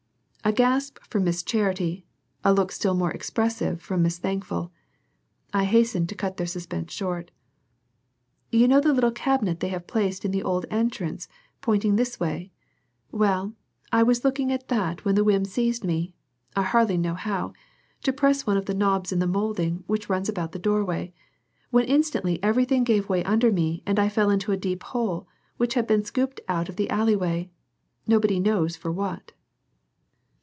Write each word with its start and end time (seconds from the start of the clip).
A 0.43 0.51
gasp 0.51 0.97
from 1.07 1.23
Miss 1.23 1.43
Charity, 1.43 2.03
a 2.43 2.51
look 2.51 2.71
still 2.71 2.95
more 2.95 3.11
expressive 3.11 3.79
from 3.79 4.01
Miss 4.01 4.17
Thankful. 4.17 4.71
I 5.53 5.65
hastened 5.65 6.09
to 6.09 6.15
cut 6.15 6.37
their 6.37 6.47
suspense 6.47 6.91
short. 6.91 7.29
"You 8.49 8.67
know 8.67 8.81
the 8.81 8.91
little 8.91 9.11
cabinet 9.11 9.59
they 9.59 9.67
have 9.69 9.85
placed 9.85 10.25
in 10.25 10.31
the 10.31 10.41
old 10.41 10.65
entrance 10.71 11.27
pointing 11.61 11.95
this 11.95 12.19
way? 12.19 12.51
Well, 13.11 13.53
I 13.91 14.01
was 14.01 14.25
looking 14.25 14.51
at 14.51 14.67
that 14.69 15.05
when 15.05 15.13
the 15.13 15.23
whim 15.23 15.45
seized 15.45 15.83
me 15.83 16.15
I 16.55 16.63
hardly 16.63 16.97
know 16.97 17.13
how 17.13 17.53
to 18.01 18.11
press 18.11 18.45
one 18.45 18.57
of 18.57 18.65
the 18.65 18.73
knobs 18.73 19.11
in 19.11 19.19
the 19.19 19.27
molding 19.27 19.83
which 19.85 20.09
runs 20.09 20.27
about 20.27 20.53
the 20.53 20.59
doorway, 20.59 21.13
when 21.69 21.85
instantly 21.85 22.41
everything 22.41 22.83
gave 22.83 23.07
way 23.07 23.23
under 23.25 23.51
me 23.51 23.83
and 23.85 23.99
I 23.99 24.09
fell 24.09 24.31
into 24.31 24.51
a 24.51 24.57
deep 24.57 24.81
hole 24.85 25.27
which 25.57 25.75
had 25.75 25.85
been 25.85 26.03
scooped 26.03 26.41
out 26.47 26.67
of 26.67 26.77
the 26.77 26.89
alley 26.89 27.15
way 27.15 27.51
nobody 28.07 28.39
knows 28.39 28.75
for 28.75 28.91
what." 28.91 29.33